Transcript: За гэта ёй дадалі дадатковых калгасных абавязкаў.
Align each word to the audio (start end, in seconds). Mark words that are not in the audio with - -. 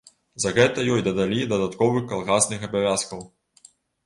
За 0.43 0.53
гэта 0.55 0.85
ёй 0.93 1.03
дадалі 1.07 1.41
дадатковых 1.51 2.09
калгасных 2.15 2.67
абавязкаў. 2.71 3.23